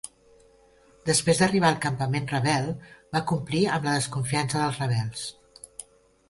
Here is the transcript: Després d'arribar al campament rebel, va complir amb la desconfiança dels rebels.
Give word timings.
Després 1.09 1.41
d'arribar 1.41 1.69
al 1.69 1.77
campament 1.83 2.25
rebel, 2.31 2.71
va 3.17 3.21
complir 3.33 3.61
amb 3.77 3.87
la 3.91 3.95
desconfiança 3.99 4.63
dels 4.65 4.81
rebels. 4.87 5.29